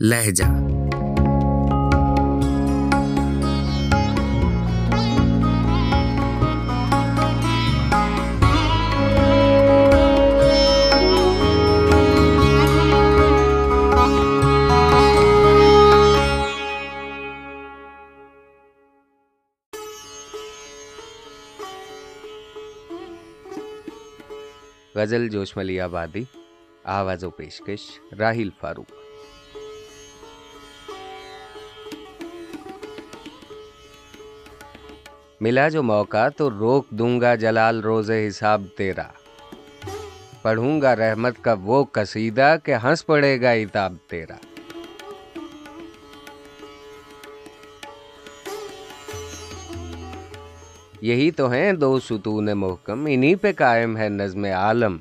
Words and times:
لہجہ۔ 0.00 0.44
غزل 24.96 25.28
جوشملی 25.28 25.80
آبادی 25.80 26.24
آواز 26.84 27.24
و 27.24 27.30
پیشکش 27.30 27.80
راہیل 28.18 28.50
فاروق۔ 28.60 29.05
ملا 35.40 35.68
جو 35.68 35.82
موقع 35.82 36.28
تو 36.28 36.50
روک 36.50 36.90
دوں 36.90 37.20
گا 37.20 37.34
جلال 37.34 37.80
روز 37.80 38.10
حساب 38.10 38.62
تیرا۔ 38.76 39.02
پڑھوں 40.42 40.82
گا 40.82 40.96
رحمت 40.96 41.34
کا 41.40 41.54
وہ 41.62 41.84
قصیدہ 41.84 42.56
کہ 42.64 42.74
ہنس 42.74 43.06
پڑے 43.06 43.40
گا 43.40 43.50
اتاب 43.50 43.94
تیرا۔ 44.06 44.34
یہی 51.00 51.30
تو 51.30 51.50
ہیں 51.50 51.72
دو 51.72 52.00
ستون 52.00 52.48
محکم، 52.54 53.06
انہی 53.08 53.34
پہ 53.34 53.52
قائم 53.52 53.96
ہے 53.96 54.08
نظم 54.08 54.44
عالم۔ 54.44 54.96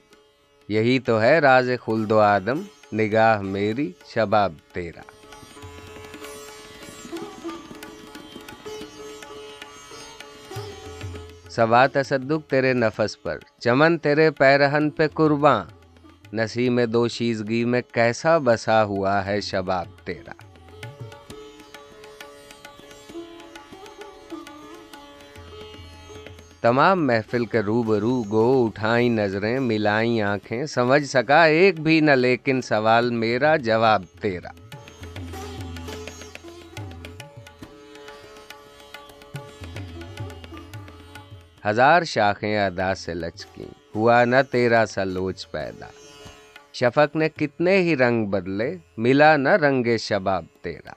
یہی 0.69 0.99
تو 0.99 1.21
ہے 1.21 1.39
راز 1.39 1.69
خلد 1.85 2.11
و 2.11 2.19
آدم، 2.19 2.61
نگاہ 2.95 3.41
میری، 3.41 3.91
شباب 4.05 4.53
تیرا۔ 4.73 5.14
سوا 11.55 11.87
تصدق 11.87 12.49
تیرے 12.49 12.73
نفس 12.73 13.23
پر، 13.23 13.37
چمن 13.59 13.97
تیرے 13.97 14.31
پیرہن 14.31 14.89
پہ 14.89 15.07
قرباں۔ 15.07 15.63
نسیم 16.33 16.79
دو 16.85 17.07
شیزگی 17.07 17.65
میں 17.65 17.81
کیسا 17.91 18.37
بسا 18.37 18.83
ہوا 18.83 19.25
ہے 19.25 19.41
شباب 19.41 19.85
تیرا۔ 20.03 20.31
تمام 26.61 27.07
محفل 27.07 27.45
کے 27.45 27.59
روبرو 27.59 28.23
گو 28.31 28.65
اٹھائیں 28.65 29.09
نظریں، 29.09 29.59
ملائیں 29.59 30.21
آنکھیں، 30.21 30.65
سمجھ 30.65 31.03
سکا 31.03 31.43
ایک 31.43 31.79
بھی 31.79 31.99
نہ، 31.99 32.11
لیکن 32.11 32.61
سوال 32.61 33.09
میرا 33.09 33.55
جواب 33.55 34.03
تیرا۔ 34.21 34.64
ہزار 41.65 42.03
شاخیں 42.03 42.65
ادا 42.65 42.95
سے 42.95 43.13
لچکی 43.13 43.65
ہوا 43.95 44.25
نہ 44.25 44.35
تیرا 44.51 44.85
سا 44.85 45.03
لوچ 45.03 45.51
پیدا۔ 45.51 45.85
شفق 46.73 47.15
نے 47.15 47.29
کتنے 47.29 47.77
ہی 47.77 47.97
رنگ 47.97 48.25
بدلے، 48.25 48.77
ملا 48.97 49.37
نہ 49.37 49.49
رنگ 49.49 49.97
شباب 49.99 50.45
تیرا۔ 50.61 50.93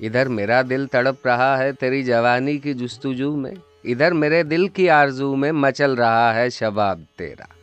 ادھر 0.00 0.28
میرا 0.28 0.62
دل 0.70 0.86
تڑپ 0.86 1.26
رہا 1.26 1.58
ہے 1.58 1.72
تیری 1.72 2.02
جوانی 2.02 2.58
کی 2.58 2.74
جستجو 2.74 3.36
میں، 3.36 3.54
ادھر 3.84 4.12
میرے 4.12 4.42
دل 4.42 4.68
کی 4.68 4.90
آرزو 4.90 5.36
میں 5.36 5.52
مچل 5.52 5.94
رہا 5.94 6.34
ہے 6.34 6.50
شباب 6.50 7.00
تیرا۔ 7.16 7.59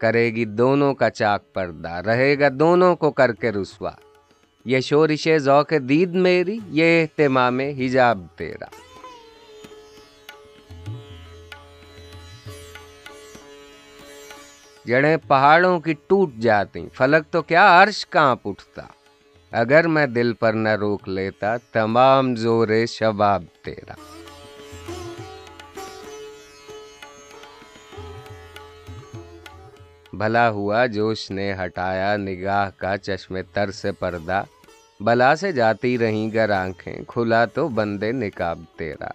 کرے 0.00 0.30
گی 0.30 0.44
دونوں 0.44 0.94
کا 0.94 1.10
چاک 1.10 1.52
پردہ، 1.52 1.92
رہے 1.92 2.38
گا 2.38 2.48
دونوں 2.52 2.96
کو 2.96 3.10
کر 3.10 3.32
کے 3.32 3.52
رسوا۔ 3.52 3.90
یہ 4.64 4.80
شورش 4.80 5.28
ذوق 5.38 5.72
دید 5.88 6.14
میری، 6.14 6.58
یہ 6.68 7.02
اہتمام 7.02 7.60
حجاب 7.60 8.26
تیرا۔ 8.36 8.64
جڑیں 14.84 15.16
پہاڑوں 15.28 15.80
کی 15.80 15.94
ٹوٹ 16.06 16.34
جاتی 16.34 16.88
فلک 16.92 17.32
تو 17.32 17.42
کیا 17.42 17.82
عرش 17.82 18.06
کانپ 18.06 18.48
اٹھتا۔ 18.48 18.82
اگر 19.52 19.88
میں 19.88 20.06
دل 20.06 20.32
پر 20.32 20.52
نہ 20.52 20.68
روک 20.68 21.08
لیتا، 21.08 21.56
تمام 21.56 22.34
زور 22.34 22.68
شباب 22.88 23.42
تیرا۔ 23.64 24.19
بھلا 30.20 30.50
ہوا 30.50 30.86
جوش 30.86 31.30
نے 31.30 31.52
ہٹایا 31.52 32.16
نگاہ 32.16 32.70
کا 32.76 32.96
چشم 32.96 33.36
تر 33.52 33.70
سے 33.70 33.92
پردہ۔ 33.92 34.42
بلا 35.00 35.36
سے 35.36 35.52
جاتی 35.52 35.98
رہیں 35.98 36.34
گر 36.34 36.50
آنکھیں، 36.50 36.96
کھلا 37.08 37.44
تو 37.44 37.68
بندے 37.68 38.12
نکاب 38.12 38.58
تیرا۔ 38.76 39.08